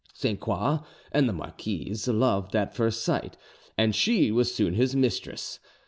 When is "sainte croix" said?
0.15-0.79